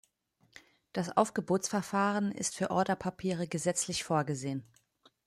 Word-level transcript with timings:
Das 0.93 1.15
Aufgebotsverfahren 1.15 2.31
ist 2.31 2.55
für 2.57 2.71
Orderpapiere 2.71 3.47
gesetzlich 3.47 4.03
vorgesehen. 4.03 4.65